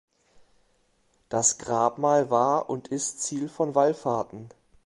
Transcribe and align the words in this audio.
Das 1.29 1.59
Grabmal 1.59 2.31
war 2.31 2.71
und 2.71 2.87
ist 2.87 3.21
Ziel 3.21 3.47
von 3.47 3.75
Wallfahrten. 3.75 4.49